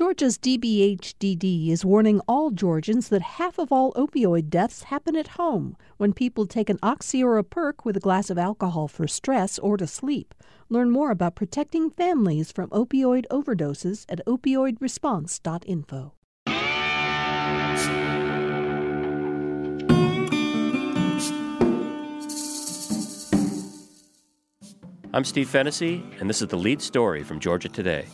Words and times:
Georgia's 0.00 0.38
DBHDD 0.38 1.68
is 1.68 1.84
warning 1.84 2.22
all 2.26 2.50
Georgians 2.50 3.10
that 3.10 3.20
half 3.20 3.58
of 3.58 3.70
all 3.70 3.92
opioid 3.92 4.48
deaths 4.48 4.84
happen 4.84 5.14
at 5.14 5.36
home 5.36 5.76
when 5.98 6.14
people 6.14 6.46
take 6.46 6.70
an 6.70 6.78
oxy 6.82 7.22
or 7.22 7.36
a 7.36 7.44
perk 7.44 7.84
with 7.84 7.98
a 7.98 8.00
glass 8.00 8.30
of 8.30 8.38
alcohol 8.38 8.88
for 8.88 9.06
stress 9.06 9.58
or 9.58 9.76
to 9.76 9.86
sleep. 9.86 10.32
Learn 10.70 10.90
more 10.90 11.10
about 11.10 11.34
protecting 11.34 11.90
families 11.90 12.50
from 12.50 12.70
opioid 12.70 13.26
overdoses 13.30 14.06
at 14.08 14.24
opioidresponse.info. 14.26 16.14
I'm 25.12 25.24
Steve 25.24 25.50
Fennessy, 25.50 26.02
and 26.18 26.30
this 26.30 26.40
is 26.40 26.48
the 26.48 26.56
lead 26.56 26.80
story 26.80 27.22
from 27.22 27.38
Georgia 27.38 27.68
Today. 27.68 28.06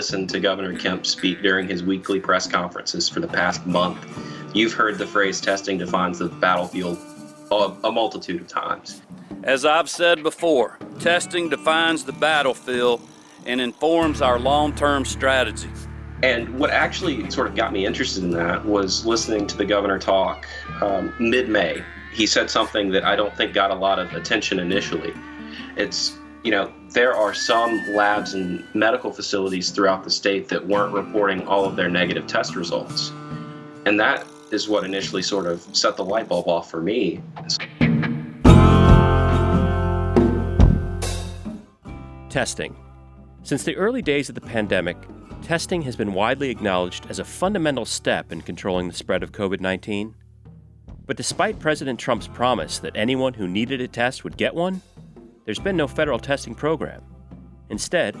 Listened 0.00 0.30
to 0.30 0.40
Governor 0.40 0.74
Kemp 0.78 1.04
speak 1.04 1.42
during 1.42 1.68
his 1.68 1.82
weekly 1.82 2.18
press 2.20 2.46
conferences 2.46 3.06
for 3.06 3.20
the 3.20 3.28
past 3.28 3.66
month. 3.66 3.98
You've 4.54 4.72
heard 4.72 4.96
the 4.96 5.06
phrase 5.06 5.42
testing 5.42 5.76
defines 5.76 6.18
the 6.18 6.28
battlefield 6.28 6.96
a, 7.50 7.92
multitude 7.92 8.40
of 8.40 8.48
times. 8.48 9.02
As 9.42 9.66
I've 9.66 9.90
said 9.90 10.22
before, 10.22 10.78
testing 11.00 11.50
defines 11.50 12.02
the 12.06 12.14
battlefield 12.14 13.02
and 13.44 13.60
informs 13.60 14.22
our 14.22 14.38
long 14.38 14.74
term 14.74 15.04
strategy. 15.04 15.68
And 16.22 16.58
what 16.58 16.70
actually 16.70 17.30
sort 17.30 17.48
of 17.48 17.54
got 17.54 17.70
me 17.70 17.84
interested 17.84 18.24
in 18.24 18.30
that 18.30 18.64
was 18.64 19.04
listening 19.04 19.46
to 19.48 19.56
the 19.58 19.66
governor 19.66 19.98
talk 19.98 20.46
um, 20.80 21.12
mid 21.20 21.50
May. 21.50 21.84
He 22.10 22.26
said 22.26 22.48
something 22.48 22.88
that 22.92 23.04
I 23.04 23.16
don't 23.16 23.36
think 23.36 23.52
got 23.52 23.70
a 23.70 23.74
lot 23.74 23.98
of 23.98 24.14
attention 24.14 24.60
initially. 24.60 25.12
It's, 25.76 26.16
you 26.42 26.50
know, 26.50 26.72
there 26.90 27.14
are 27.14 27.34
some 27.34 27.94
labs 27.94 28.32
and 28.32 28.64
medical 28.74 29.12
facilities 29.12 29.70
throughout 29.70 30.04
the 30.04 30.10
state 30.10 30.48
that 30.48 30.66
weren't 30.66 30.94
reporting 30.94 31.46
all 31.46 31.66
of 31.66 31.76
their 31.76 31.90
negative 31.90 32.26
test 32.26 32.56
results. 32.56 33.10
And 33.84 34.00
that 34.00 34.26
is 34.50 34.68
what 34.68 34.84
initially 34.84 35.22
sort 35.22 35.46
of 35.46 35.60
set 35.76 35.96
the 35.96 36.04
light 36.04 36.28
bulb 36.28 36.48
off 36.48 36.70
for 36.70 36.80
me. 36.80 37.20
Testing. 42.30 42.74
Since 43.42 43.64
the 43.64 43.76
early 43.76 44.02
days 44.02 44.28
of 44.28 44.34
the 44.34 44.40
pandemic, 44.40 44.96
testing 45.42 45.82
has 45.82 45.96
been 45.96 46.14
widely 46.14 46.48
acknowledged 46.48 47.06
as 47.10 47.18
a 47.18 47.24
fundamental 47.24 47.84
step 47.84 48.32
in 48.32 48.40
controlling 48.40 48.88
the 48.88 48.94
spread 48.94 49.22
of 49.22 49.32
COVID 49.32 49.60
19. 49.60 50.14
But 51.06 51.16
despite 51.16 51.58
President 51.58 51.98
Trump's 51.98 52.28
promise 52.28 52.78
that 52.78 52.96
anyone 52.96 53.34
who 53.34 53.48
needed 53.48 53.80
a 53.80 53.88
test 53.88 54.22
would 54.24 54.36
get 54.36 54.54
one, 54.54 54.80
there's 55.50 55.58
been 55.58 55.76
no 55.76 55.88
federal 55.88 56.20
testing 56.20 56.54
program. 56.54 57.02
Instead, 57.70 58.16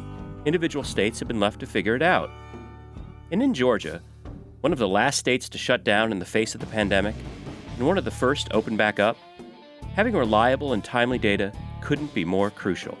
individual 0.46 0.82
states 0.82 1.20
have 1.20 1.28
been 1.28 1.38
left 1.38 1.60
to 1.60 1.66
figure 1.66 1.94
it 1.94 2.02
out. 2.02 2.28
And 3.30 3.40
in 3.40 3.54
Georgia, 3.54 4.02
one 4.62 4.72
of 4.72 4.80
the 4.80 4.88
last 4.88 5.16
states 5.16 5.48
to 5.50 5.56
shut 5.56 5.84
down 5.84 6.10
in 6.10 6.18
the 6.18 6.24
face 6.24 6.56
of 6.56 6.60
the 6.60 6.66
pandemic, 6.66 7.14
and 7.76 7.86
one 7.86 7.98
of 7.98 8.04
the 8.04 8.10
first 8.10 8.48
to 8.48 8.52
open 8.52 8.76
back 8.76 8.98
up, 8.98 9.16
having 9.94 10.16
reliable 10.16 10.72
and 10.72 10.82
timely 10.82 11.18
data 11.18 11.52
couldn't 11.80 12.12
be 12.12 12.24
more 12.24 12.50
crucial. 12.50 12.98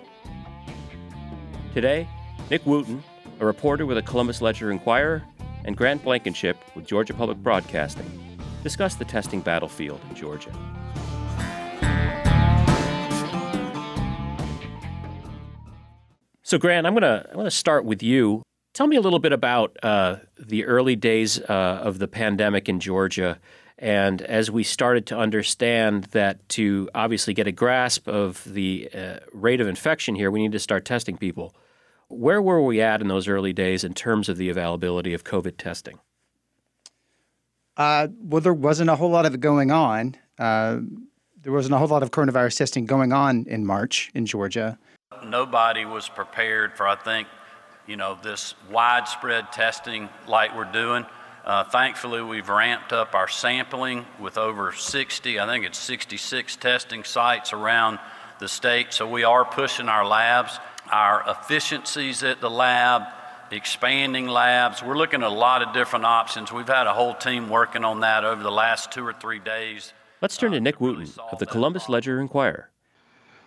Today, 1.74 2.06
Nick 2.52 2.64
Wooten, 2.64 3.02
a 3.40 3.44
reporter 3.44 3.84
with 3.84 3.96
the 3.96 4.02
Columbus 4.02 4.40
Ledger 4.40 4.70
Enquirer, 4.70 5.24
and 5.64 5.76
Grant 5.76 6.04
Blankenship 6.04 6.56
with 6.76 6.86
Georgia 6.86 7.14
Public 7.14 7.38
Broadcasting 7.38 8.38
discuss 8.62 8.94
the 8.94 9.04
testing 9.04 9.40
battlefield 9.40 10.00
in 10.08 10.14
Georgia. 10.14 10.52
So, 16.50 16.58
Grant, 16.58 16.84
I'm 16.84 16.94
gonna 16.94 17.24
I'm 17.30 17.36
gonna 17.36 17.48
start 17.48 17.84
with 17.84 18.02
you. 18.02 18.42
Tell 18.74 18.88
me 18.88 18.96
a 18.96 19.00
little 19.00 19.20
bit 19.20 19.32
about 19.32 19.76
uh, 19.84 20.16
the 20.36 20.64
early 20.64 20.96
days 20.96 21.38
uh, 21.38 21.80
of 21.80 22.00
the 22.00 22.08
pandemic 22.08 22.68
in 22.68 22.80
Georgia, 22.80 23.38
and 23.78 24.20
as 24.22 24.50
we 24.50 24.64
started 24.64 25.06
to 25.06 25.16
understand 25.16 26.06
that 26.06 26.48
to 26.48 26.90
obviously 26.92 27.34
get 27.34 27.46
a 27.46 27.52
grasp 27.52 28.08
of 28.08 28.42
the 28.52 28.90
uh, 28.92 29.20
rate 29.32 29.60
of 29.60 29.68
infection 29.68 30.16
here, 30.16 30.28
we 30.28 30.42
need 30.42 30.50
to 30.50 30.58
start 30.58 30.84
testing 30.84 31.16
people. 31.16 31.54
Where 32.08 32.42
were 32.42 32.60
we 32.60 32.80
at 32.80 33.00
in 33.00 33.06
those 33.06 33.28
early 33.28 33.52
days 33.52 33.84
in 33.84 33.94
terms 33.94 34.28
of 34.28 34.36
the 34.36 34.48
availability 34.48 35.14
of 35.14 35.22
COVID 35.22 35.56
testing? 35.56 36.00
Uh, 37.76 38.08
well, 38.22 38.40
there 38.40 38.52
wasn't 38.52 38.90
a 38.90 38.96
whole 38.96 39.10
lot 39.10 39.24
of 39.24 39.34
it 39.34 39.40
going 39.40 39.70
on. 39.70 40.16
Uh, 40.36 40.80
there 41.42 41.52
wasn't 41.52 41.76
a 41.76 41.78
whole 41.78 41.86
lot 41.86 42.02
of 42.02 42.10
coronavirus 42.10 42.58
testing 42.58 42.86
going 42.86 43.12
on 43.12 43.44
in 43.46 43.64
March 43.64 44.10
in 44.16 44.26
Georgia. 44.26 44.80
Nobody 45.30 45.84
was 45.84 46.08
prepared 46.08 46.76
for, 46.76 46.86
I 46.86 46.96
think, 46.96 47.28
you 47.86 47.96
know, 47.96 48.18
this 48.22 48.54
widespread 48.70 49.52
testing 49.52 50.08
like 50.26 50.56
we're 50.56 50.70
doing. 50.70 51.06
Uh, 51.44 51.64
thankfully, 51.64 52.20
we've 52.20 52.48
ramped 52.48 52.92
up 52.92 53.14
our 53.14 53.28
sampling 53.28 54.04
with 54.18 54.36
over 54.36 54.72
60, 54.72 55.40
I 55.40 55.46
think 55.46 55.64
it's 55.64 55.78
66 55.78 56.56
testing 56.56 57.04
sites 57.04 57.52
around 57.52 57.98
the 58.40 58.48
state. 58.48 58.92
So 58.92 59.08
we 59.08 59.24
are 59.24 59.44
pushing 59.44 59.88
our 59.88 60.06
labs 60.06 60.58
our 60.90 61.24
efficiencies 61.28 62.22
at 62.22 62.40
the 62.40 62.50
lab, 62.50 63.02
expanding 63.50 64.26
labs. 64.26 64.82
We're 64.82 64.96
looking 64.96 65.22
at 65.22 65.30
a 65.30 65.34
lot 65.34 65.62
of 65.62 65.72
different 65.72 66.04
options. 66.04 66.52
We've 66.52 66.66
had 66.66 66.86
a 66.86 66.92
whole 66.92 67.14
team 67.14 67.48
working 67.48 67.84
on 67.84 68.00
that 68.00 68.24
over 68.24 68.42
the 68.42 68.50
last 68.50 68.92
two 68.92 69.06
or 69.06 69.12
three 69.12 69.38
days. 69.38 69.92
Let's 70.20 70.36
turn 70.36 70.50
to 70.52 70.58
uh, 70.58 70.60
Nick 70.60 70.80
Wooten 70.80 71.08
of 71.32 71.38
the 71.38 71.46
Columbus 71.46 71.88
Ledger 71.88 72.20
Enquirer. 72.20 72.70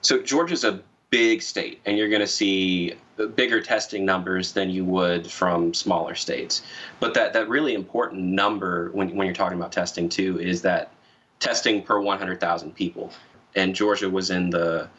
So, 0.01 0.21
Georgia's 0.21 0.63
a 0.63 0.81
big 1.13 1.43
state, 1.43 1.79
and 1.85 1.95
you're 1.95 2.09
going 2.09 2.21
to 2.21 2.27
see 2.27 2.95
bigger 3.35 3.61
testing 3.61 4.03
numbers 4.03 4.53
than 4.53 4.71
you 4.71 4.83
would 4.83 5.29
from 5.29 5.71
smaller 5.71 6.15
states. 6.15 6.63
But 6.99 7.13
that, 7.13 7.33
that 7.33 7.47
really 7.47 7.75
important 7.75 8.23
number 8.23 8.89
when, 8.93 9.15
when 9.15 9.27
you're 9.27 9.35
talking 9.35 9.59
about 9.59 9.71
testing, 9.71 10.09
too, 10.09 10.39
is 10.39 10.63
that 10.63 10.91
testing 11.39 11.83
per 11.83 12.01
100,000 12.01 12.73
people. 12.73 13.11
And 13.55 13.75
Georgia 13.75 14.09
was 14.09 14.31
in 14.31 14.49
the 14.49 14.89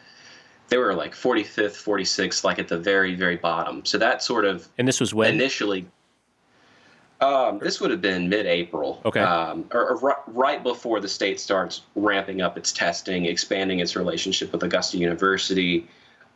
they 0.69 0.77
were 0.77 0.95
like 0.95 1.13
45th, 1.13 1.75
46th, 1.83 2.45
like 2.45 2.59
at 2.59 2.69
the 2.69 2.79
very, 2.79 3.13
very 3.13 3.35
bottom. 3.35 3.83
So 3.83 3.97
that 3.97 4.23
sort 4.23 4.45
of 4.45 4.69
and 4.77 4.87
this 4.87 5.01
was 5.01 5.13
when 5.13 5.33
initially. 5.33 5.85
Um, 7.19 7.59
this 7.59 7.81
would 7.81 7.91
have 7.91 8.01
been 8.01 8.29
mid-April, 8.29 9.01
okay, 9.05 9.21
um, 9.21 9.65
or, 9.71 9.97
or, 9.97 10.17
right 10.27 10.61
before 10.61 10.99
the 10.99 11.07
state 11.07 11.39
starts 11.39 11.81
ramping 11.95 12.41
up 12.41 12.57
its 12.57 12.71
testing, 12.73 13.25
expanding 13.25 13.79
its 13.79 13.95
relationship 13.95 14.51
with 14.51 14.63
Augusta 14.63 14.97
University, 14.97 15.87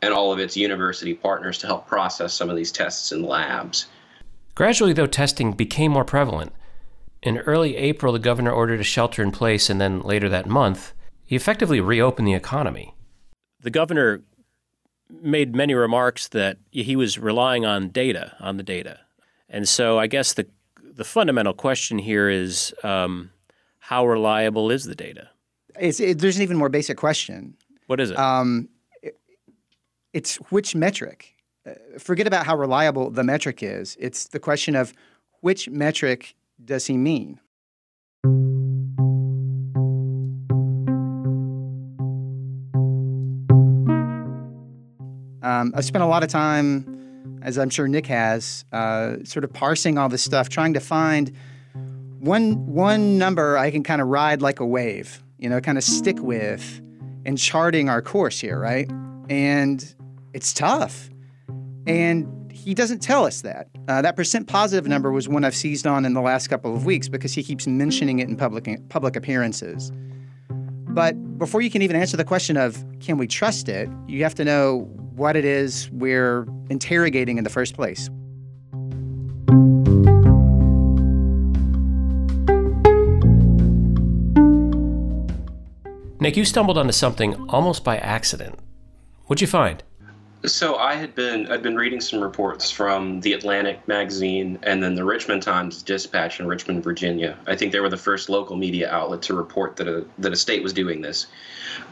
and 0.02 0.14
all 0.14 0.32
of 0.32 0.38
its 0.38 0.56
university 0.56 1.14
partners 1.14 1.58
to 1.58 1.66
help 1.66 1.86
process 1.86 2.34
some 2.34 2.50
of 2.50 2.56
these 2.56 2.72
tests 2.72 3.12
in 3.12 3.22
labs. 3.22 3.86
Gradually, 4.54 4.92
though, 4.92 5.06
testing 5.06 5.52
became 5.52 5.92
more 5.92 6.04
prevalent. 6.04 6.52
In 7.22 7.38
early 7.38 7.76
April, 7.76 8.12
the 8.12 8.18
governor 8.18 8.50
ordered 8.50 8.80
a 8.80 8.84
shelter 8.84 9.22
in 9.22 9.30
place, 9.30 9.68
and 9.68 9.80
then 9.80 10.00
later 10.00 10.28
that 10.28 10.46
month, 10.46 10.94
he 11.24 11.36
effectively 11.36 11.80
reopened 11.80 12.26
the 12.26 12.34
economy 12.34 12.94
the 13.62 13.70
governor 13.70 14.22
made 15.22 15.54
many 15.54 15.74
remarks 15.74 16.28
that 16.28 16.58
he 16.70 16.96
was 16.96 17.18
relying 17.18 17.64
on 17.64 17.88
data, 17.88 18.36
on 18.40 18.56
the 18.56 18.62
data. 18.62 19.00
And 19.48 19.68
so 19.68 19.98
I 19.98 20.06
guess 20.06 20.34
the, 20.34 20.46
the 20.82 21.04
fundamental 21.04 21.52
question 21.52 21.98
here 21.98 22.28
is 22.28 22.72
um, 22.84 23.30
how 23.78 24.06
reliable 24.06 24.70
is 24.70 24.84
the 24.84 24.94
data? 24.94 25.28
It, 25.78 26.18
there's 26.18 26.36
an 26.36 26.42
even 26.42 26.56
more 26.56 26.68
basic 26.68 26.96
question. 26.96 27.56
What 27.86 28.00
is 28.00 28.10
it? 28.10 28.18
Um, 28.18 28.68
it 28.72 28.79
it's 30.12 30.36
which 30.50 30.74
metric? 30.74 31.34
Uh, 31.66 31.72
forget 31.98 32.26
about 32.26 32.46
how 32.46 32.56
reliable 32.56 33.10
the 33.10 33.22
metric 33.22 33.62
is. 33.62 33.96
It's 34.00 34.28
the 34.28 34.40
question 34.40 34.74
of 34.74 34.92
which 35.40 35.68
metric 35.68 36.34
does 36.64 36.86
he 36.86 36.96
mean? 36.96 37.40
Um, 45.42 45.72
I've 45.74 45.84
spent 45.84 46.04
a 46.04 46.06
lot 46.06 46.22
of 46.22 46.28
time, 46.28 47.38
as 47.42 47.58
I'm 47.58 47.70
sure 47.70 47.88
Nick 47.88 48.06
has, 48.06 48.64
uh, 48.72 49.16
sort 49.24 49.44
of 49.44 49.52
parsing 49.52 49.96
all 49.96 50.08
this 50.08 50.22
stuff, 50.22 50.48
trying 50.48 50.74
to 50.74 50.80
find 50.80 51.32
one 52.18 52.66
one 52.66 53.16
number 53.16 53.56
I 53.56 53.70
can 53.70 53.82
kind 53.82 54.02
of 54.02 54.08
ride 54.08 54.42
like 54.42 54.60
a 54.60 54.66
wave, 54.66 55.22
you 55.38 55.48
know, 55.48 55.60
kind 55.60 55.78
of 55.78 55.84
stick 55.84 56.20
with, 56.20 56.82
in 57.24 57.36
charting 57.36 57.88
our 57.88 58.02
course 58.02 58.38
here, 58.38 58.58
right? 58.58 58.90
And 59.30 59.94
it's 60.32 60.52
tough, 60.52 61.10
and 61.86 62.52
he 62.52 62.74
doesn't 62.74 63.00
tell 63.00 63.24
us 63.24 63.42
that. 63.42 63.68
Uh, 63.88 64.02
that 64.02 64.16
percent 64.16 64.46
positive 64.46 64.86
number 64.86 65.10
was 65.10 65.28
one 65.28 65.44
I've 65.44 65.54
seized 65.54 65.86
on 65.86 66.04
in 66.04 66.14
the 66.14 66.20
last 66.20 66.48
couple 66.48 66.74
of 66.74 66.84
weeks 66.84 67.08
because 67.08 67.32
he 67.32 67.42
keeps 67.42 67.66
mentioning 67.66 68.18
it 68.18 68.28
in 68.28 68.36
public 68.36 68.68
public 68.88 69.16
appearances. 69.16 69.90
But 70.92 71.38
before 71.38 71.60
you 71.60 71.70
can 71.70 71.82
even 71.82 71.96
answer 71.96 72.16
the 72.16 72.24
question 72.24 72.56
of 72.56 72.84
can 73.00 73.16
we 73.16 73.26
trust 73.26 73.68
it, 73.68 73.88
you 74.06 74.22
have 74.24 74.34
to 74.36 74.44
know 74.44 74.88
what 75.14 75.36
it 75.36 75.44
is 75.44 75.90
we're 75.92 76.46
interrogating 76.68 77.38
in 77.38 77.44
the 77.44 77.50
first 77.50 77.74
place. 77.74 78.08
Nick, 86.20 86.36
you 86.36 86.44
stumbled 86.44 86.76
onto 86.76 86.92
something 86.92 87.34
almost 87.48 87.82
by 87.82 87.96
accident. 87.96 88.58
What'd 89.26 89.40
you 89.40 89.46
find? 89.46 89.82
So 90.46 90.76
I 90.76 90.94
had 90.94 91.14
been 91.14 91.52
I'd 91.52 91.62
been 91.62 91.76
reading 91.76 92.00
some 92.00 92.20
reports 92.20 92.70
from 92.70 93.20
the 93.20 93.34
Atlantic 93.34 93.86
magazine 93.86 94.58
and 94.62 94.82
then 94.82 94.94
the 94.94 95.04
Richmond 95.04 95.42
Times 95.42 95.82
Dispatch 95.82 96.40
in 96.40 96.46
Richmond, 96.46 96.82
Virginia. 96.82 97.36
I 97.46 97.54
think 97.54 97.72
they 97.72 97.80
were 97.80 97.90
the 97.90 97.98
first 97.98 98.30
local 98.30 98.56
media 98.56 98.90
outlet 98.90 99.20
to 99.22 99.34
report 99.34 99.76
that 99.76 99.86
a 99.86 100.06
that 100.18 100.32
a 100.32 100.36
state 100.36 100.62
was 100.62 100.72
doing 100.72 101.02
this. 101.02 101.26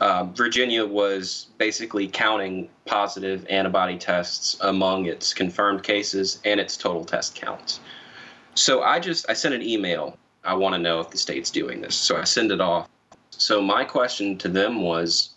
Uh, 0.01 0.25
Virginia 0.25 0.87
was 0.87 1.49
basically 1.59 2.09
counting 2.09 2.71
positive 2.87 3.45
antibody 3.51 3.99
tests 3.99 4.57
among 4.63 5.05
its 5.05 5.35
confirmed 5.35 5.83
cases 5.83 6.41
and 6.47 6.59
its 6.59 6.75
total 6.75 7.05
test 7.05 7.35
counts. 7.35 7.81
So 8.55 8.83
I 8.83 8.99
just 8.99 9.29
I 9.29 9.35
sent 9.35 9.55
an 9.55 9.63
email. 9.63 10.17
I 10.43 10.55
want 10.55 10.75
to 10.75 10.79
know 10.79 11.01
if 11.01 11.11
the 11.11 11.19
state's 11.19 11.51
doing 11.51 11.83
this. 11.83 11.95
So 11.95 12.17
I 12.17 12.25
send 12.25 12.51
it 12.51 12.63
off. 12.63 12.89
So 13.31 13.61
my 13.61 13.85
question 13.85 14.39
to 14.39 14.49
them 14.49 14.81
was 14.81 15.35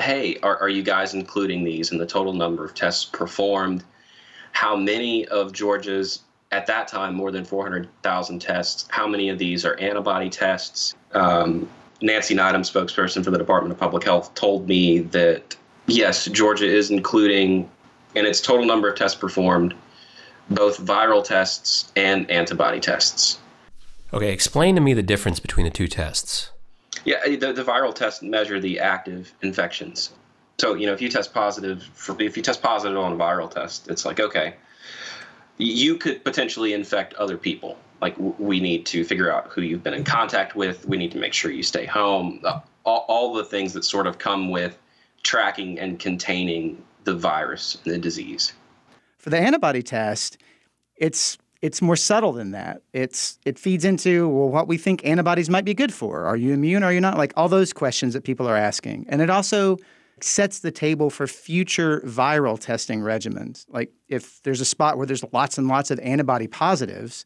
hey, 0.00 0.38
are, 0.42 0.56
are 0.58 0.68
you 0.68 0.82
guys 0.82 1.14
including 1.14 1.64
these 1.64 1.92
in 1.92 1.98
the 1.98 2.06
total 2.06 2.32
number 2.32 2.64
of 2.64 2.74
tests 2.74 3.04
performed? 3.04 3.84
How 4.52 4.76
many 4.76 5.26
of 5.28 5.52
Georgia's, 5.52 6.22
at 6.52 6.66
that 6.66 6.88
time, 6.88 7.14
more 7.14 7.30
than 7.30 7.44
400,000 7.44 8.38
tests, 8.40 8.86
how 8.90 9.06
many 9.06 9.28
of 9.28 9.38
these 9.38 9.64
are 9.64 9.74
antibody 9.76 10.30
tests? 10.30 10.94
Um, 11.12 11.68
Nancy 12.00 12.34
Nydam, 12.34 12.60
spokesperson 12.60 13.24
for 13.24 13.30
the 13.30 13.38
Department 13.38 13.72
of 13.72 13.78
Public 13.78 14.04
Health, 14.04 14.34
told 14.34 14.68
me 14.68 15.00
that 15.00 15.56
yes, 15.86 16.26
Georgia 16.26 16.66
is 16.66 16.90
including 16.90 17.68
in 18.14 18.24
its 18.24 18.40
total 18.40 18.64
number 18.64 18.88
of 18.88 18.96
tests 18.96 19.18
performed 19.18 19.74
both 20.50 20.78
viral 20.78 21.22
tests 21.22 21.92
and 21.96 22.30
antibody 22.30 22.80
tests. 22.80 23.38
Okay, 24.12 24.32
explain 24.32 24.74
to 24.74 24.80
me 24.80 24.94
the 24.94 25.02
difference 25.02 25.40
between 25.40 25.64
the 25.64 25.70
two 25.70 25.88
tests. 25.88 26.50
Yeah, 27.04 27.24
the, 27.24 27.52
the 27.52 27.64
viral 27.64 27.94
tests 27.94 28.22
measure 28.22 28.60
the 28.60 28.80
active 28.80 29.32
infections. 29.42 30.12
So, 30.58 30.74
you 30.74 30.86
know, 30.86 30.92
if 30.92 31.00
you 31.00 31.08
test 31.08 31.32
positive 31.32 31.82
for, 31.94 32.20
if 32.20 32.36
you 32.36 32.42
test 32.42 32.62
positive 32.62 32.98
on 32.98 33.12
a 33.12 33.16
viral 33.16 33.50
test, 33.50 33.88
it's 33.88 34.04
like, 34.04 34.18
okay, 34.18 34.56
you 35.56 35.96
could 35.96 36.24
potentially 36.24 36.72
infect 36.72 37.14
other 37.14 37.36
people. 37.36 37.78
Like 38.00 38.14
we 38.18 38.60
need 38.60 38.86
to 38.86 39.04
figure 39.04 39.32
out 39.32 39.48
who 39.48 39.62
you've 39.62 39.82
been 39.82 39.94
in 39.94 40.04
contact 40.04 40.56
with. 40.56 40.86
We 40.86 40.96
need 40.96 41.12
to 41.12 41.18
make 41.18 41.32
sure 41.32 41.50
you 41.50 41.62
stay 41.62 41.84
home. 41.86 42.40
Uh, 42.44 42.60
all, 42.84 43.04
all 43.08 43.34
the 43.34 43.44
things 43.44 43.72
that 43.72 43.84
sort 43.84 44.06
of 44.06 44.18
come 44.18 44.50
with 44.50 44.78
tracking 45.22 45.78
and 45.78 45.98
containing 45.98 46.82
the 47.04 47.14
virus 47.14 47.78
and 47.84 47.94
the 47.94 47.98
disease. 47.98 48.52
For 49.18 49.30
the 49.30 49.38
antibody 49.38 49.82
test, 49.82 50.38
it's 50.96 51.38
it's 51.60 51.82
more 51.82 51.96
subtle 51.96 52.32
than 52.32 52.52
that. 52.52 52.82
It's 52.92 53.38
it 53.44 53.58
feeds 53.58 53.84
into 53.84 54.28
well, 54.28 54.48
what 54.48 54.68
we 54.68 54.78
think 54.78 55.04
antibodies 55.04 55.50
might 55.50 55.64
be 55.64 55.74
good 55.74 55.92
for. 55.92 56.24
Are 56.24 56.36
you 56.36 56.52
immune? 56.52 56.82
Are 56.82 56.92
you 56.92 57.00
not? 57.00 57.18
Like 57.18 57.32
all 57.36 57.48
those 57.48 57.72
questions 57.72 58.14
that 58.14 58.24
people 58.24 58.48
are 58.48 58.56
asking, 58.56 59.06
and 59.08 59.20
it 59.20 59.30
also 59.30 59.76
sets 60.20 60.60
the 60.60 60.70
table 60.70 61.10
for 61.10 61.26
future 61.26 62.00
viral 62.00 62.58
testing 62.58 63.00
regimens. 63.00 63.64
Like 63.68 63.92
if 64.08 64.42
there's 64.42 64.60
a 64.60 64.64
spot 64.64 64.96
where 64.98 65.06
there's 65.06 65.24
lots 65.32 65.58
and 65.58 65.68
lots 65.68 65.90
of 65.90 66.00
antibody 66.00 66.48
positives, 66.48 67.24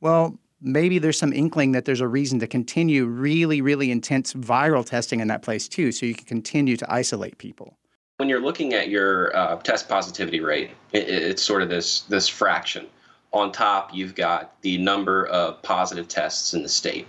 well, 0.00 0.38
maybe 0.60 0.98
there's 0.98 1.18
some 1.18 1.32
inkling 1.32 1.72
that 1.72 1.84
there's 1.86 2.02
a 2.02 2.08
reason 2.08 2.38
to 2.40 2.46
continue 2.46 3.06
really, 3.06 3.60
really 3.60 3.90
intense 3.90 4.34
viral 4.34 4.84
testing 4.84 5.20
in 5.20 5.28
that 5.28 5.42
place 5.42 5.68
too, 5.68 5.90
so 5.92 6.04
you 6.06 6.14
can 6.14 6.26
continue 6.26 6.76
to 6.76 6.92
isolate 6.92 7.38
people. 7.38 7.78
When 8.18 8.28
you're 8.28 8.42
looking 8.42 8.74
at 8.74 8.88
your 8.88 9.34
uh, 9.36 9.56
test 9.56 9.88
positivity 9.88 10.40
rate, 10.40 10.70
it, 10.92 11.08
it's 11.08 11.42
sort 11.42 11.62
of 11.62 11.68
this 11.68 12.02
this 12.02 12.28
fraction 12.28 12.86
on 13.34 13.50
top, 13.50 13.92
you've 13.92 14.14
got 14.14 14.58
the 14.62 14.78
number 14.78 15.26
of 15.26 15.60
positive 15.62 16.06
tests 16.08 16.54
in 16.54 16.62
the 16.62 16.68
state. 16.68 17.06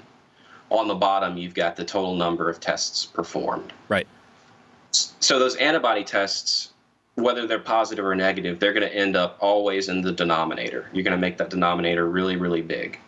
On 0.72 0.88
the 0.88 0.96
bottom, 0.96 1.38
you've 1.38 1.54
got 1.54 1.76
the 1.76 1.86
total 1.86 2.16
number 2.16 2.50
of 2.50 2.60
tests 2.60 3.06
performed. 3.06 3.72
Right. 3.88 4.08
So 4.92 5.38
those 5.38 5.56
antibody 5.58 6.04
tests, 6.04 6.74
whether 7.14 7.46
they're 7.46 7.60
positive 7.60 8.04
or 8.04 8.16
negative, 8.16 8.60
they're 8.60 8.74
going 8.74 8.90
to 8.90 8.94
end 8.94 9.16
up 9.16 9.38
always 9.40 9.88
in 9.88 10.02
the 10.02 10.12
denominator. 10.12 10.90
You're 10.92 11.04
going 11.04 11.16
to 11.16 11.22
make 11.22 11.38
that 11.38 11.52
denominator 11.52 12.10
really, 12.10 12.38
really 12.38 12.62
big. 12.62 13.00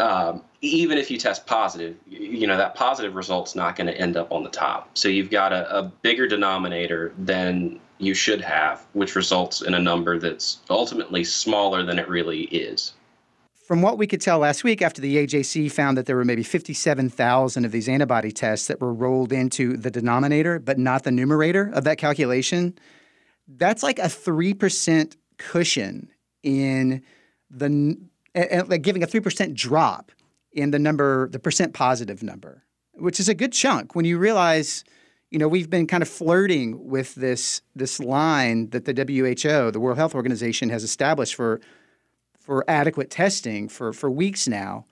Um, 0.00 0.42
even 0.62 0.98
if 0.98 1.10
you 1.10 1.18
test 1.18 1.46
positive, 1.46 1.96
you 2.06 2.46
know 2.46 2.56
that 2.56 2.74
positive 2.74 3.14
result's 3.14 3.54
not 3.54 3.76
going 3.76 3.86
to 3.86 3.96
end 3.96 4.16
up 4.16 4.32
on 4.32 4.42
the 4.42 4.50
top. 4.50 4.96
So 4.96 5.08
you've 5.08 5.30
got 5.30 5.52
a, 5.52 5.78
a 5.78 5.82
bigger 5.84 6.26
denominator 6.26 7.12
than 7.18 7.80
you 8.00 8.14
should 8.14 8.40
have, 8.40 8.86
which 8.92 9.14
results 9.14 9.60
in 9.60 9.74
a 9.74 9.78
number 9.78 10.18
that's 10.18 10.60
ultimately 10.70 11.24
smaller 11.24 11.82
than 11.82 11.98
it 11.98 12.08
really 12.08 12.42
is. 12.44 12.94
From 13.66 13.82
what 13.82 13.98
we 13.98 14.06
could 14.06 14.20
tell 14.20 14.40
last 14.40 14.64
week, 14.64 14.82
after 14.82 15.00
the 15.00 15.16
AJC 15.16 15.70
found 15.70 15.96
that 15.96 16.06
there 16.06 16.16
were 16.16 16.24
maybe 16.24 16.42
57,000 16.42 17.64
of 17.64 17.70
these 17.70 17.88
antibody 17.88 18.32
tests 18.32 18.66
that 18.66 18.80
were 18.80 18.92
rolled 18.92 19.32
into 19.32 19.76
the 19.76 19.90
denominator, 19.90 20.58
but 20.58 20.78
not 20.78 21.04
the 21.04 21.12
numerator 21.12 21.70
of 21.72 21.84
that 21.84 21.98
calculation, 21.98 22.76
that's 23.46 23.82
like 23.82 23.98
a 24.00 24.04
3% 24.04 25.16
cushion 25.38 26.10
in 26.42 27.02
the, 27.48 27.96
like 28.66 28.82
giving 28.82 29.02
a 29.02 29.06
3% 29.06 29.54
drop 29.54 30.10
in 30.52 30.72
the 30.72 30.78
number, 30.78 31.28
the 31.28 31.38
percent 31.38 31.72
positive 31.72 32.24
number, 32.24 32.64
which 32.94 33.20
is 33.20 33.28
a 33.28 33.34
good 33.34 33.52
chunk 33.52 33.94
when 33.94 34.04
you 34.04 34.18
realize– 34.18 34.84
you 35.30 35.38
know, 35.38 35.48
we've 35.48 35.70
been 35.70 35.86
kind 35.86 36.02
of 36.02 36.08
flirting 36.08 36.88
with 36.88 37.14
this 37.14 37.62
this 37.76 38.00
line 38.00 38.70
that 38.70 38.84
the 38.84 38.92
WHO, 38.92 39.70
the 39.70 39.80
World 39.80 39.96
Health 39.96 40.14
Organization, 40.14 40.68
has 40.70 40.82
established 40.82 41.34
for 41.36 41.60
for 42.38 42.64
adequate 42.68 43.10
testing 43.10 43.68
for 43.68 43.92
for 43.92 44.10
weeks 44.10 44.48
now. 44.48 44.84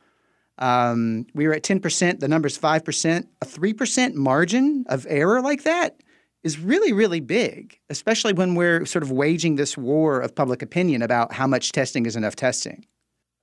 Um, 0.59 1.27
we 1.35 1.47
were 1.47 1.55
at 1.55 1.65
ten 1.65 1.81
percent. 1.81 2.21
The 2.21 2.29
number's 2.29 2.57
five 2.57 2.85
percent. 2.85 3.29
A 3.43 3.45
three 3.45 3.73
percent 3.73 4.15
margin 4.15 4.85
of 4.89 5.07
error 5.09 5.43
like 5.43 5.65
that 5.65 6.01
is 6.45 6.59
really 6.59 6.93
really 6.93 7.21
big, 7.21 7.79
especially 7.91 8.33
when 8.33 8.55
we're 8.55 8.87
sort 8.87 9.03
of 9.03 9.11
waging 9.11 9.57
this 9.57 9.77
war 9.77 10.21
of 10.21 10.35
public 10.35 10.63
opinion 10.63 11.03
about 11.03 11.33
how 11.33 11.49
much 11.49 11.73
testing 11.73 12.07
is 12.07 12.15
enough 12.15 12.37
testing. 12.37 12.87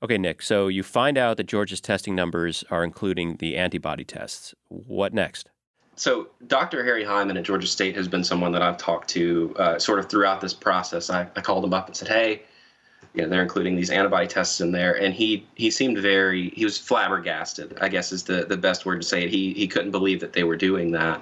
Okay, 0.01 0.17
Nick. 0.17 0.41
So 0.41 0.67
you 0.67 0.83
find 0.83 1.17
out 1.17 1.37
that 1.37 1.47
Georgia's 1.47 1.81
testing 1.81 2.15
numbers 2.15 2.63
are 2.69 2.83
including 2.83 3.37
the 3.37 3.57
antibody 3.57 4.05
tests. 4.05 4.53
What 4.69 5.13
next? 5.13 5.49
So 5.95 6.27
Dr. 6.47 6.83
Harry 6.83 7.03
Heiman 7.03 7.37
at 7.37 7.43
Georgia 7.43 7.67
State 7.67 7.95
has 7.95 8.07
been 8.07 8.23
someone 8.23 8.51
that 8.51 8.61
I've 8.61 8.77
talked 8.77 9.09
to 9.09 9.55
uh, 9.57 9.79
sort 9.79 9.99
of 9.99 10.09
throughout 10.09 10.41
this 10.41 10.53
process. 10.53 11.09
I, 11.09 11.21
I 11.35 11.41
called 11.41 11.63
him 11.63 11.73
up 11.73 11.87
and 11.87 11.95
said, 11.95 12.09
"Hey, 12.09 12.41
you 13.13 13.21
know, 13.21 13.29
they're 13.29 13.41
including 13.41 13.75
these 13.75 13.89
antibody 13.89 14.27
tests 14.27 14.59
in 14.59 14.71
there," 14.71 15.01
and 15.01 15.13
he 15.13 15.45
he 15.55 15.71
seemed 15.71 15.97
very 15.97 16.49
he 16.49 16.65
was 16.65 16.77
flabbergasted. 16.77 17.77
I 17.79 17.87
guess 17.87 18.11
is 18.11 18.23
the 18.23 18.45
the 18.45 18.57
best 18.57 18.85
word 18.85 19.01
to 19.01 19.07
say 19.07 19.23
it. 19.23 19.29
He 19.29 19.53
he 19.53 19.67
couldn't 19.67 19.91
believe 19.91 20.19
that 20.19 20.33
they 20.33 20.43
were 20.43 20.57
doing 20.57 20.91
that. 20.91 21.21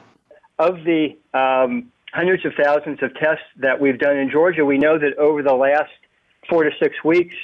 Of 0.58 0.84
the 0.84 1.16
um, 1.34 1.92
hundreds 2.14 2.46
of 2.46 2.54
thousands 2.56 3.02
of 3.04 3.14
tests 3.16 3.46
that 3.58 3.80
we've 3.80 4.00
done 4.00 4.18
in 4.18 4.30
Georgia, 4.30 4.66
we 4.66 4.78
know 4.78 4.98
that 4.98 5.18
over 5.18 5.44
the 5.44 5.54
last 5.54 5.92
four 6.50 6.64
to 6.64 6.72
six 6.80 7.04
weeks, 7.04 7.36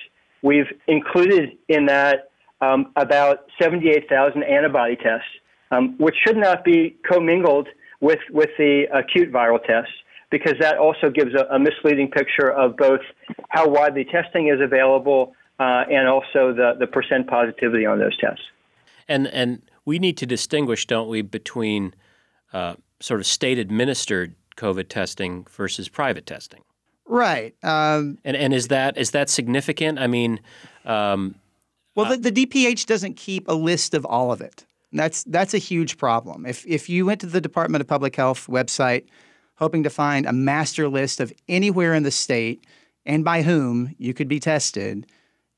we've 0.41 0.71
included 0.87 1.57
in 1.67 1.85
that 1.87 2.31
um, 2.61 2.91
about 2.95 3.45
78,000 3.59 4.43
antibody 4.43 4.95
tests 4.95 5.27
um, 5.71 5.95
which 5.97 6.15
should 6.25 6.37
not 6.37 6.63
be 6.63 6.95
commingled 7.07 7.67
with, 8.01 8.19
with 8.31 8.49
the 8.57 8.85
acute 8.93 9.31
viral 9.31 9.63
tests 9.63 9.93
because 10.31 10.53
that 10.59 10.77
also 10.77 11.09
gives 11.09 11.33
a, 11.33 11.45
a 11.53 11.59
misleading 11.59 12.09
picture 12.09 12.51
of 12.51 12.77
both 12.77 13.01
how 13.49 13.67
widely 13.67 14.05
testing 14.05 14.47
is 14.47 14.61
available 14.61 15.33
uh, 15.59 15.83
and 15.89 16.07
also 16.07 16.53
the, 16.53 16.73
the 16.79 16.87
percent 16.87 17.27
positivity 17.27 17.85
on 17.85 17.99
those 17.99 18.17
tests. 18.17 18.43
And, 19.07 19.27
and 19.27 19.61
we 19.85 19.99
need 19.99 20.17
to 20.17 20.25
distinguish, 20.25 20.85
don't 20.85 21.09
we, 21.09 21.21
between 21.21 21.95
uh, 22.53 22.75
sort 22.99 23.19
of 23.19 23.25
state 23.25 23.57
administered 23.57 24.35
COVID 24.55 24.87
testing 24.87 25.45
versus 25.49 25.89
private 25.89 26.25
testing. 26.25 26.61
Right. 27.05 27.55
Um, 27.63 28.19
and 28.23 28.37
and 28.37 28.53
is 28.53 28.67
that 28.67 28.95
is 28.95 29.11
that 29.11 29.29
significant? 29.29 29.97
I 29.97 30.05
mean, 30.05 30.39
um, 30.85 31.35
well, 31.95 32.15
the, 32.15 32.29
the 32.29 32.45
DPH 32.45 32.85
doesn't 32.85 33.15
keep 33.15 33.47
a 33.47 33.53
list 33.53 33.95
of 33.95 34.05
all 34.05 34.31
of 34.31 34.41
it. 34.41 34.65
That's 34.91 35.23
that's 35.25 35.53
a 35.53 35.59
huge 35.59 35.97
problem. 35.97 36.45
If 36.45 36.65
if 36.65 36.89
you 36.89 37.05
went 37.05 37.21
to 37.21 37.27
the 37.27 37.41
Department 37.41 37.81
of 37.81 37.87
Public 37.87 38.15
Health 38.15 38.47
website 38.47 39.05
hoping 39.55 39.83
to 39.83 39.89
find 39.89 40.25
a 40.25 40.33
master 40.33 40.87
list 40.87 41.19
of 41.19 41.33
anywhere 41.49 41.93
in 41.93 42.03
the 42.03 42.11
state 42.11 42.65
and 43.05 43.25
by 43.25 43.41
whom 43.41 43.93
you 43.97 44.13
could 44.13 44.29
be 44.29 44.39
tested, 44.39 45.05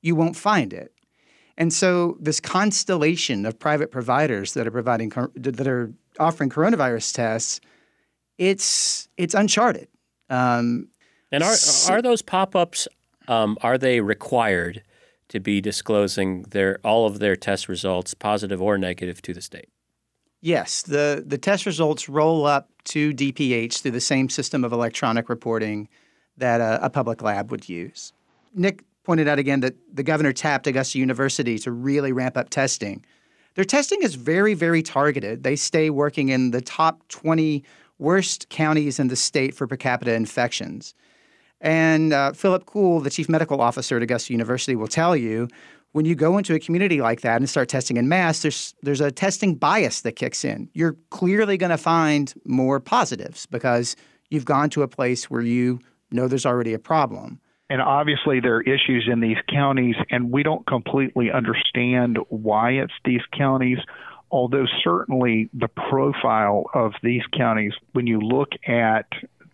you 0.01 0.15
won't 0.15 0.35
find 0.35 0.73
it. 0.73 0.91
And 1.57 1.71
so 1.71 2.17
this 2.19 2.39
constellation 2.39 3.45
of 3.45 3.59
private 3.59 3.91
providers 3.91 4.53
that 4.55 4.65
are 4.65 4.71
providing 4.71 5.11
that 5.35 5.67
are 5.67 5.93
offering 6.19 6.49
coronavirus 6.49 7.13
tests, 7.13 7.61
it's 8.37 9.07
it's 9.17 9.33
uncharted. 9.33 9.87
Um, 10.29 10.87
and 11.31 11.43
are 11.43 11.55
are 11.89 12.01
those 12.01 12.21
pop-ups 12.21 12.87
um, 13.27 13.57
are 13.61 13.77
they 13.77 14.01
required 14.01 14.81
to 15.31 15.39
be 15.39 15.61
disclosing 15.61 16.43
their 16.43 16.77
all 16.83 17.07
of 17.07 17.19
their 17.19 17.37
test 17.37 17.69
results, 17.69 18.13
positive 18.13 18.61
or 18.61 18.77
negative, 18.77 19.21
to 19.21 19.33
the 19.33 19.41
state. 19.41 19.69
Yes, 20.41 20.81
the 20.81 21.23
the 21.25 21.37
test 21.37 21.65
results 21.65 22.09
roll 22.09 22.45
up 22.45 22.69
to 22.85 23.13
DPH 23.13 23.81
through 23.81 23.91
the 23.91 24.01
same 24.01 24.27
system 24.27 24.63
of 24.65 24.73
electronic 24.73 25.29
reporting 25.29 25.87
that 26.37 26.59
a, 26.59 26.85
a 26.85 26.89
public 26.89 27.21
lab 27.21 27.49
would 27.49 27.69
use. 27.69 28.11
Nick 28.53 28.83
pointed 29.03 29.27
out 29.27 29.39
again 29.39 29.61
that 29.61 29.75
the 29.93 30.03
governor 30.03 30.33
tapped 30.33 30.67
Augusta 30.67 30.99
University 30.99 31.57
to 31.59 31.71
really 31.71 32.11
ramp 32.11 32.35
up 32.35 32.49
testing. 32.49 33.05
Their 33.55 33.65
testing 33.65 34.03
is 34.03 34.15
very, 34.15 34.53
very 34.53 34.81
targeted. 34.83 35.43
They 35.43 35.55
stay 35.55 35.89
working 35.89 36.29
in 36.29 36.51
the 36.51 36.61
top 36.61 37.07
20 37.07 37.63
worst 37.99 38.49
counties 38.49 38.99
in 38.99 39.07
the 39.07 39.15
state 39.15 39.55
for 39.55 39.65
per 39.65 39.77
capita 39.77 40.13
infections. 40.13 40.93
And 41.61 42.11
uh, 42.11 42.33
Phillip 42.33 42.65
Coule, 42.65 42.99
the 42.99 43.09
chief 43.09 43.29
medical 43.29 43.61
officer 43.61 43.95
at 43.95 44.03
Augusta 44.03 44.33
University, 44.33 44.75
will 44.75 44.87
tell 44.87 45.15
you 45.15 45.47
when 45.91 46.05
you 46.05 46.15
go 46.15 46.37
into 46.37 46.55
a 46.55 46.59
community 46.59 47.01
like 47.01 47.21
that 47.21 47.37
and 47.37 47.49
start 47.49 47.69
testing 47.69 47.97
in 47.97 48.09
mass, 48.09 48.41
there's 48.41 48.73
there's 48.81 49.01
a 49.01 49.11
testing 49.11 49.55
bias 49.55 50.01
that 50.01 50.13
kicks 50.13 50.43
in. 50.43 50.69
You're 50.73 50.95
clearly 51.09 51.57
going 51.57 51.69
to 51.69 51.77
find 51.77 52.33
more 52.45 52.79
positives 52.79 53.45
because 53.45 53.95
you've 54.29 54.45
gone 54.45 54.69
to 54.71 54.81
a 54.81 54.87
place 54.87 55.29
where 55.29 55.41
you 55.41 55.79
know 56.11 56.27
there's 56.27 56.45
already 56.45 56.73
a 56.73 56.79
problem. 56.79 57.39
And 57.69 57.81
obviously, 57.81 58.41
there 58.41 58.55
are 58.55 58.61
issues 58.63 59.07
in 59.09 59.21
these 59.21 59.37
counties, 59.49 59.95
and 60.09 60.29
we 60.29 60.43
don't 60.43 60.65
completely 60.67 61.31
understand 61.31 62.17
why 62.27 62.71
it's 62.71 62.93
these 63.05 63.21
counties. 63.37 63.77
Although, 64.29 64.65
certainly, 64.83 65.49
the 65.53 65.69
profile 65.69 66.65
of 66.73 66.93
these 67.01 67.21
counties, 67.37 67.71
when 67.93 68.07
you 68.07 68.19
look 68.19 68.49
at 68.67 69.05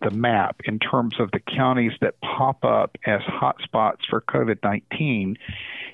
the 0.01 0.11
map 0.11 0.61
in 0.65 0.79
terms 0.79 1.15
of 1.19 1.31
the 1.31 1.39
counties 1.39 1.93
that 2.01 2.19
pop 2.21 2.63
up 2.63 2.97
as 3.05 3.21
hotspots 3.21 3.99
for 4.09 4.21
COVID 4.21 4.57
19, 4.63 5.37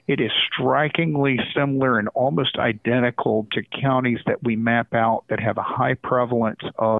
it 0.07 0.19
is 0.19 0.31
strikingly 0.51 1.39
similar 1.55 1.97
and 1.97 2.09
almost 2.09 2.57
identical 2.57 3.47
to 3.51 3.61
counties 3.81 4.19
that 4.25 4.43
we 4.43 4.55
map 4.55 4.93
out 4.93 5.23
that 5.29 5.39
have 5.39 5.57
a 5.57 5.63
high 5.63 5.93
prevalence 5.93 6.59
of 6.77 6.99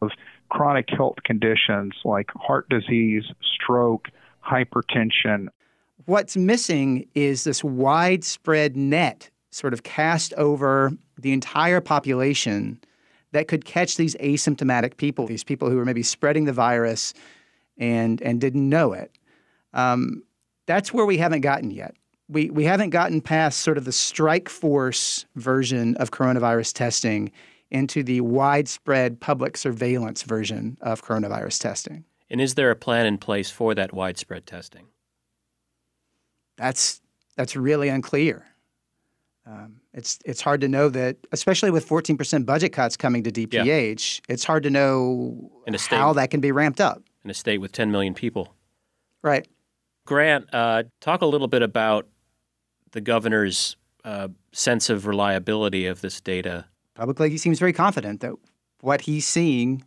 chronic 0.50 0.90
health 0.90 1.18
conditions 1.26 1.94
like 2.06 2.30
heart 2.36 2.70
disease, 2.70 3.24
stroke, 3.42 4.08
hypertension. 4.46 5.48
What's 6.06 6.38
missing 6.38 7.08
is 7.16 7.44
this 7.44 7.64
widespread 7.64 8.78
net 8.78 9.30
sort 9.52 9.74
of 9.74 9.84
cast 9.84 10.34
over 10.34 10.92
the 11.18 11.32
entire 11.32 11.82
population 11.82 12.80
that 13.34 13.48
could 13.48 13.66
catch 13.66 13.98
these 13.98 14.16
asymptomatic 14.16 14.98
people, 14.98 15.28
these 15.28 15.44
people 15.44 15.70
who 15.70 15.78
are 15.78 15.86
maybe 15.86 16.04
spreading 16.04 16.46
the 16.46 16.54
virus 16.54 17.14
and 17.78 18.22
and 18.22 18.40
didn't 18.40 18.68
know 18.68 18.94
it. 18.94 19.12
Um, 19.74 20.24
that's 20.66 20.94
where 20.94 21.06
we 21.06 21.18
haven't 21.18 21.42
gotten 21.42 21.72
yet. 21.72 21.96
We 22.30 22.50
we 22.50 22.64
haven't 22.64 22.92
gotten 22.92 23.22
past 23.22 23.60
sort 23.60 23.78
of 23.78 23.86
the 23.86 23.92
strike 23.92 24.50
force 24.50 25.26
version 25.36 25.96
of 25.98 26.12
coronavirus 26.12 26.74
testing 26.74 27.32
into 27.70 28.04
the 28.04 28.22
widespread 28.22 29.20
public 29.20 29.58
surveillance 29.58 30.22
version 30.24 30.78
of 30.82 31.04
coronavirus 31.04 31.60
testing. 31.60 32.06
And 32.30 32.40
is 32.40 32.54
there 32.54 32.72
a 32.72 32.76
plan 32.76 33.06
in 33.08 33.18
place 33.18 33.50
for 33.50 33.76
that 33.76 33.94
widespread 33.94 34.46
testing? 34.46 34.88
That's 36.56 37.02
that's 37.36 37.56
really 37.56 37.90
unclear. 37.90 38.46
Um, 39.46 39.82
it's 39.94 40.20
it's 40.26 40.42
hard 40.42 40.62
to 40.62 40.68
know 40.68 40.90
that, 40.90 41.18
especially 41.32 41.72
with 41.72 41.88
14% 41.88 42.46
budget 42.46 42.74
cuts 42.74 42.98
coming 42.98 43.24
to 43.24 43.32
DPH. 43.32 44.22
Yeah. 44.28 44.34
It's 44.34 44.44
hard 44.44 44.64
to 44.64 44.70
know 44.70 45.52
state, 45.76 45.96
how 45.96 46.14
that 46.14 46.32
can 46.32 46.40
be 46.40 46.52
ramped 46.52 46.82
up 46.82 47.04
in 47.24 47.30
a 47.30 47.34
state 47.34 47.60
with 47.60 47.72
10 47.72 47.92
million 47.92 48.14
people. 48.14 48.54
Right. 49.22 49.48
Grant, 50.06 50.54
uh, 50.54 50.84
talk 51.00 51.22
a 51.22 51.26
little 51.26 51.48
bit 51.48 51.62
about 51.62 52.08
the 52.92 53.02
governor's 53.02 53.78
uh, 54.04 54.28
sense 54.52 54.90
of 54.90 55.08
reliability 55.08 55.86
of 55.86 56.02
this 56.02 56.20
data. 56.20 56.66
Publicly, 56.96 57.30
he 57.30 57.38
seems 57.38 57.60
very 57.60 57.74
confident 57.74 58.22
that 58.22 58.34
what 58.82 59.02
he's 59.02 59.26
seeing 59.26 59.84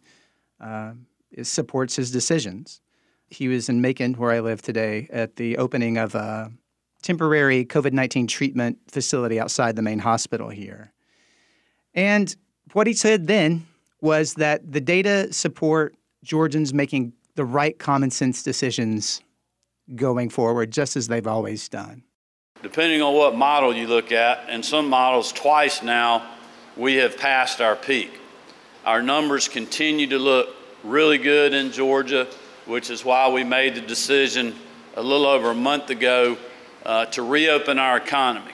uh, 0.60 0.92
is, 1.30 1.48
supports 1.48 1.96
his 1.96 2.10
decisions. 2.10 2.80
He 3.28 3.48
was 3.48 3.68
in 3.68 3.80
Macon, 3.80 4.14
where 4.14 4.32
I 4.32 4.40
live 4.40 4.62
today, 4.62 5.08
at 5.12 5.36
the 5.36 5.58
opening 5.58 5.98
of 5.98 6.14
a 6.14 6.50
temporary 7.02 7.64
COVID 7.64 7.92
19 7.92 8.26
treatment 8.26 8.78
facility 8.88 9.38
outside 9.38 9.76
the 9.76 9.82
main 9.82 9.98
hospital 9.98 10.48
here. 10.48 10.92
And 11.94 12.34
what 12.72 12.86
he 12.86 12.92
said 12.92 13.26
then 13.26 13.66
was 14.00 14.34
that 14.34 14.70
the 14.70 14.80
data 14.80 15.32
support 15.32 15.94
Georgians 16.22 16.74
making 16.74 17.12
the 17.34 17.44
right 17.44 17.78
common 17.78 18.10
sense 18.10 18.42
decisions 18.42 19.20
going 19.94 20.28
forward, 20.28 20.70
just 20.70 20.96
as 20.96 21.08
they've 21.08 21.26
always 21.26 21.68
done. 21.68 22.02
Depending 22.62 23.02
on 23.02 23.14
what 23.14 23.36
model 23.36 23.74
you 23.74 23.86
look 23.86 24.10
at, 24.12 24.44
and 24.48 24.64
some 24.64 24.88
models 24.88 25.32
twice 25.32 25.82
now, 25.82 26.26
we 26.76 26.96
have 26.96 27.16
passed 27.16 27.60
our 27.60 27.76
peak. 27.76 28.10
Our 28.84 29.02
numbers 29.02 29.48
continue 29.48 30.06
to 30.08 30.18
look 30.18 30.48
really 30.82 31.18
good 31.18 31.54
in 31.54 31.70
Georgia, 31.70 32.26
which 32.64 32.90
is 32.90 33.04
why 33.04 33.28
we 33.28 33.44
made 33.44 33.74
the 33.74 33.80
decision 33.80 34.54
a 34.96 35.02
little 35.02 35.26
over 35.26 35.50
a 35.50 35.54
month 35.54 35.90
ago 35.90 36.36
uh, 36.86 37.04
to 37.06 37.22
reopen 37.22 37.78
our 37.78 37.96
economy. 37.96 38.52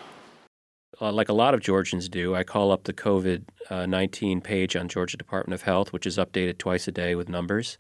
Uh, 1.01 1.13
like 1.13 1.29
a 1.29 1.35
lot 1.35 1.55
of 1.55 1.61
Georgians 1.61 2.09
do, 2.09 2.35
I 2.35 2.45
call 2.45 2.71
up 2.71 2.85
the 2.85 2.93
COVID 2.93 3.45
uh, 3.71 3.87
19 3.87 4.41
page 4.41 4.77
on 4.77 4.89
Georgia 4.89 5.17
Department 5.17 5.55
of 5.55 5.63
Health, 5.63 5.93
which 5.93 6.07
is 6.07 6.17
updated 6.17 6.59
twice 6.59 6.89
a 6.89 6.93
day 6.93 7.15
with 7.15 7.29
numbers. 7.29 7.79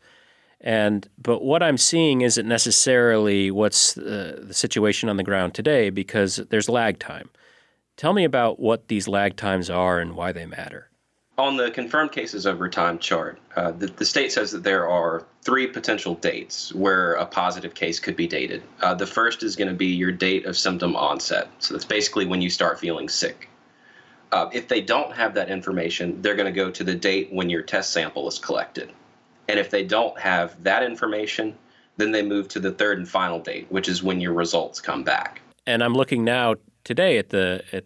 And 0.60 1.08
but 1.18 1.42
what 1.42 1.62
I'm 1.62 1.78
seeing 1.78 2.20
isn't 2.20 2.46
necessarily 2.46 3.50
what's 3.50 3.96
uh, 3.98 4.40
the 4.42 4.54
situation 4.54 5.08
on 5.08 5.16
the 5.16 5.24
ground 5.24 5.54
today 5.54 5.90
because 5.90 6.36
there's 6.36 6.68
lag 6.68 7.00
time. 7.00 7.30
Tell 7.96 8.12
me 8.12 8.24
about 8.24 8.60
what 8.60 8.88
these 8.88 9.08
lag 9.08 9.36
times 9.36 9.68
are 9.68 9.98
and 9.98 10.14
why 10.14 10.32
they 10.32 10.46
matter. 10.46 10.88
On 11.38 11.56
the 11.56 11.70
confirmed 11.70 12.12
cases 12.12 12.46
over 12.46 12.68
time 12.68 12.98
chart, 12.98 13.38
uh, 13.56 13.70
the, 13.72 13.86
the, 13.86 14.04
state 14.04 14.32
says 14.32 14.50
that 14.50 14.64
there 14.64 14.86
are 14.86 15.24
three 15.40 15.66
potential 15.66 16.14
dates 16.14 16.74
where 16.74 17.14
a 17.14 17.24
positive 17.24 17.72
case 17.72 17.98
could 17.98 18.16
be 18.16 18.26
dated. 18.26 18.62
Uh, 18.82 18.94
the 18.94 19.06
first 19.06 19.42
is 19.42 19.56
going 19.56 19.68
to 19.68 19.74
be 19.74 19.86
your 19.86 20.12
date 20.12 20.44
of 20.44 20.58
symptom 20.58 20.94
onset. 20.94 21.48
So 21.58 21.72
that's 21.72 21.86
basically 21.86 22.26
when 22.26 22.42
you 22.42 22.50
start 22.50 22.78
feeling 22.78 23.08
sick. 23.08 23.48
Uh, 24.30 24.50
if 24.52 24.68
they 24.68 24.82
don't 24.82 25.14
have 25.14 25.34
that 25.34 25.50
information, 25.50 26.20
they're 26.20 26.36
going 26.36 26.52
to 26.52 26.58
go 26.58 26.70
to 26.70 26.84
the 26.84 26.94
date 26.94 27.32
when 27.32 27.48
your 27.48 27.62
test 27.62 27.92
sample 27.92 28.28
is 28.28 28.38
collected. 28.38 28.92
And 29.48 29.58
if 29.58 29.70
they 29.70 29.84
don't 29.84 30.18
have 30.18 30.62
that 30.64 30.82
information, 30.82 31.56
then 31.96 32.12
they 32.12 32.22
move 32.22 32.48
to 32.48 32.60
the 32.60 32.72
third 32.72 32.98
and 32.98 33.08
final 33.08 33.38
date, 33.38 33.66
which 33.70 33.88
is 33.88 34.02
when 34.02 34.20
your 34.20 34.32
results 34.32 34.80
come 34.80 35.02
back. 35.02 35.40
And 35.66 35.82
I'm 35.82 35.94
looking 35.94 36.24
now 36.24 36.56
today 36.84 37.18
at 37.18 37.30
the 37.30 37.62
at 37.72 37.84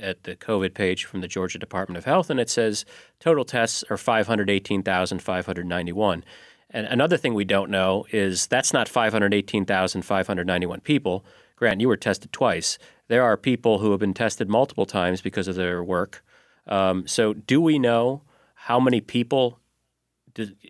at 0.00 0.24
the 0.24 0.34
COVID 0.34 0.74
page 0.74 1.04
from 1.04 1.20
the 1.20 1.28
Georgia 1.28 1.58
Department 1.58 1.98
of 1.98 2.04
Health, 2.04 2.30
and 2.30 2.40
it 2.40 2.50
says 2.50 2.84
total 3.18 3.44
tests 3.44 3.84
are 3.90 3.96
518,591. 3.96 6.24
And 6.70 6.86
another 6.86 7.16
thing 7.16 7.34
we 7.34 7.44
don't 7.44 7.70
know 7.70 8.06
is 8.12 8.46
that's 8.46 8.72
not 8.72 8.88
518,591 8.88 10.80
people. 10.80 11.24
Grant, 11.56 11.80
you 11.80 11.88
were 11.88 11.96
tested 11.96 12.32
twice. 12.32 12.78
There 13.08 13.24
are 13.24 13.36
people 13.36 13.80
who 13.80 13.90
have 13.90 13.98
been 14.00 14.14
tested 14.14 14.48
multiple 14.48 14.86
times 14.86 15.20
because 15.20 15.48
of 15.48 15.56
their 15.56 15.82
work. 15.82 16.24
Um, 16.66 17.08
so, 17.08 17.32
do 17.34 17.60
we 17.60 17.78
know 17.78 18.22
how 18.54 18.78
many 18.78 19.00
people, 19.00 19.58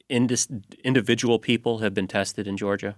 individual 0.08 1.38
people, 1.38 1.78
have 1.78 1.92
been 1.92 2.08
tested 2.08 2.46
in 2.46 2.56
Georgia? 2.56 2.96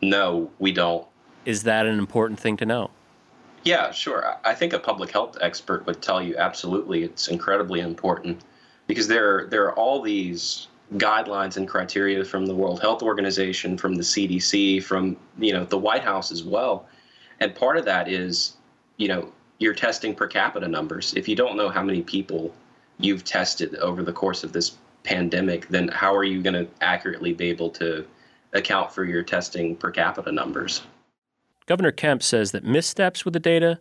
No, 0.00 0.50
we 0.58 0.72
don't. 0.72 1.06
Is 1.44 1.64
that 1.64 1.84
an 1.86 1.98
important 1.98 2.40
thing 2.40 2.56
to 2.56 2.64
know? 2.64 2.90
Yeah, 3.66 3.90
sure. 3.90 4.36
I 4.44 4.54
think 4.54 4.72
a 4.74 4.78
public 4.78 5.10
health 5.10 5.38
expert 5.40 5.86
would 5.86 6.00
tell 6.00 6.22
you 6.22 6.36
absolutely 6.36 7.02
it's 7.02 7.26
incredibly 7.26 7.80
important 7.80 8.40
because 8.86 9.08
there 9.08 9.46
there 9.46 9.64
are 9.64 9.74
all 9.74 10.00
these 10.00 10.68
guidelines 10.94 11.56
and 11.56 11.66
criteria 11.66 12.24
from 12.24 12.46
the 12.46 12.54
World 12.54 12.80
Health 12.80 13.02
Organization, 13.02 13.76
from 13.76 13.96
the 13.96 14.04
CDC, 14.04 14.84
from 14.84 15.16
you 15.36 15.52
know 15.52 15.64
the 15.64 15.78
White 15.78 16.04
House 16.04 16.30
as 16.30 16.44
well. 16.44 16.86
And 17.40 17.56
part 17.56 17.76
of 17.76 17.84
that 17.86 18.06
is, 18.06 18.56
you 18.98 19.08
know, 19.08 19.32
you're 19.58 19.74
testing 19.74 20.14
per 20.14 20.28
capita 20.28 20.68
numbers. 20.68 21.12
If 21.14 21.28
you 21.28 21.34
don't 21.34 21.56
know 21.56 21.68
how 21.68 21.82
many 21.82 22.02
people 22.02 22.54
you've 23.00 23.24
tested 23.24 23.74
over 23.78 24.04
the 24.04 24.12
course 24.12 24.44
of 24.44 24.52
this 24.52 24.76
pandemic, 25.02 25.66
then 25.66 25.88
how 25.88 26.14
are 26.14 26.22
you 26.22 26.40
going 26.40 26.54
to 26.54 26.68
accurately 26.80 27.32
be 27.32 27.50
able 27.50 27.70
to 27.70 28.06
account 28.52 28.92
for 28.92 29.04
your 29.04 29.24
testing 29.24 29.74
per 29.74 29.90
capita 29.90 30.30
numbers? 30.30 30.82
Governor 31.66 31.92
Kemp 31.92 32.22
says 32.22 32.52
that 32.52 32.64
missteps 32.64 33.24
with 33.24 33.34
the 33.34 33.40
data 33.40 33.80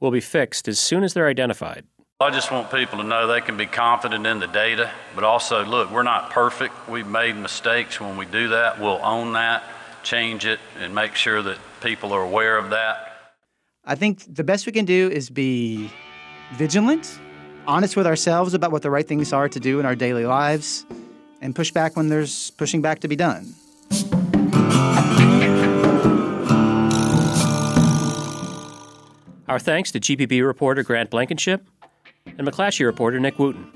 will 0.00 0.10
be 0.10 0.20
fixed 0.20 0.68
as 0.68 0.78
soon 0.78 1.02
as 1.02 1.14
they're 1.14 1.26
identified. 1.28 1.84
I 2.20 2.30
just 2.30 2.50
want 2.50 2.70
people 2.70 2.98
to 2.98 3.04
know 3.04 3.26
they 3.26 3.40
can 3.40 3.56
be 3.56 3.66
confident 3.66 4.26
in 4.26 4.40
the 4.40 4.46
data, 4.46 4.90
but 5.14 5.22
also 5.24 5.64
look, 5.64 5.90
we're 5.90 6.02
not 6.02 6.30
perfect. 6.30 6.88
We've 6.88 7.06
made 7.06 7.36
mistakes. 7.36 8.00
When 8.00 8.16
we 8.16 8.26
do 8.26 8.48
that, 8.48 8.80
we'll 8.80 9.00
own 9.04 9.34
that, 9.34 9.62
change 10.02 10.44
it, 10.44 10.58
and 10.80 10.94
make 10.94 11.14
sure 11.14 11.42
that 11.42 11.58
people 11.80 12.12
are 12.12 12.22
aware 12.22 12.56
of 12.56 12.70
that. 12.70 13.34
I 13.84 13.94
think 13.94 14.34
the 14.34 14.44
best 14.44 14.66
we 14.66 14.72
can 14.72 14.84
do 14.84 15.08
is 15.08 15.30
be 15.30 15.90
vigilant, 16.54 17.18
honest 17.66 17.96
with 17.96 18.06
ourselves 18.06 18.52
about 18.54 18.72
what 18.72 18.82
the 18.82 18.90
right 18.90 19.06
things 19.06 19.32
are 19.32 19.48
to 19.48 19.60
do 19.60 19.78
in 19.78 19.86
our 19.86 19.94
daily 19.94 20.26
lives, 20.26 20.86
and 21.40 21.54
push 21.54 21.70
back 21.70 21.96
when 21.96 22.08
there's 22.08 22.50
pushing 22.50 22.82
back 22.82 22.98
to 23.00 23.08
be 23.08 23.16
done. 23.16 23.54
Our 29.48 29.58
thanks 29.58 29.90
to 29.92 30.00
GPB 30.00 30.46
reporter 30.46 30.82
Grant 30.82 31.08
Blankenship 31.08 31.66
and 32.26 32.46
McClatchy 32.46 32.84
reporter 32.84 33.18
Nick 33.18 33.38
Wooten. 33.38 33.72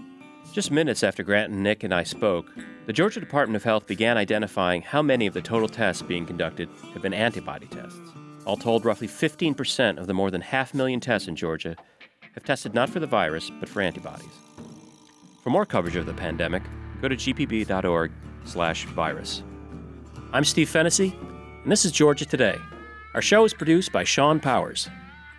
Just 0.52 0.70
minutes 0.70 1.02
after 1.02 1.22
Grant 1.22 1.50
and 1.50 1.62
Nick 1.62 1.82
and 1.82 1.94
I 1.94 2.02
spoke, 2.02 2.52
the 2.84 2.92
Georgia 2.92 3.20
Department 3.20 3.56
of 3.56 3.64
Health 3.64 3.86
began 3.86 4.18
identifying 4.18 4.82
how 4.82 5.00
many 5.00 5.26
of 5.26 5.32
the 5.32 5.40
total 5.40 5.70
tests 5.70 6.02
being 6.02 6.26
conducted 6.26 6.68
have 6.92 7.00
been 7.00 7.14
antibody 7.14 7.68
tests. 7.68 7.98
All 8.44 8.58
told, 8.58 8.84
roughly 8.84 9.08
15% 9.08 9.96
of 9.96 10.06
the 10.06 10.12
more 10.12 10.30
than 10.30 10.42
half 10.42 10.74
million 10.74 11.00
tests 11.00 11.26
in 11.26 11.36
Georgia 11.36 11.74
have 12.34 12.44
tested 12.44 12.74
not 12.74 12.90
for 12.90 13.00
the 13.00 13.06
virus, 13.06 13.50
but 13.58 13.68
for 13.68 13.80
antibodies. 13.80 14.28
For 15.42 15.48
more 15.48 15.64
coverage 15.64 15.96
of 15.96 16.04
the 16.04 16.12
pandemic, 16.12 16.64
go 17.00 17.08
to 17.08 17.16
gpb.org 17.16 18.12
slash 18.44 18.84
virus. 18.84 19.42
I'm 20.34 20.44
Steve 20.44 20.68
Fennessy, 20.68 21.16
and 21.62 21.72
this 21.72 21.86
is 21.86 21.92
Georgia 21.92 22.26
Today. 22.26 22.58
Our 23.14 23.22
show 23.22 23.46
is 23.46 23.54
produced 23.54 23.90
by 23.90 24.04
Sean 24.04 24.38
Powers. 24.38 24.90